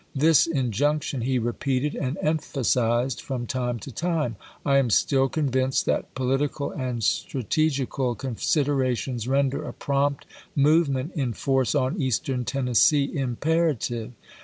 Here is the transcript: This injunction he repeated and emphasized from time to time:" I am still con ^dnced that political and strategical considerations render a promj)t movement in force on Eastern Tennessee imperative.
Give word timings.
This 0.15 0.47
injunction 0.47 1.21
he 1.21 1.37
repeated 1.37 1.93
and 1.95 2.17
emphasized 2.23 3.21
from 3.21 3.45
time 3.45 3.77
to 3.81 3.91
time:" 3.91 4.35
I 4.65 4.79
am 4.79 4.89
still 4.89 5.29
con 5.29 5.51
^dnced 5.51 5.83
that 5.85 6.15
political 6.15 6.71
and 6.71 7.03
strategical 7.03 8.15
considerations 8.15 9.27
render 9.27 9.63
a 9.63 9.73
promj)t 9.73 10.21
movement 10.55 11.11
in 11.13 11.33
force 11.33 11.75
on 11.75 12.01
Eastern 12.01 12.45
Tennessee 12.45 13.15
imperative. 13.15 14.13